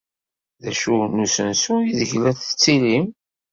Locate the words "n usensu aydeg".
1.15-2.11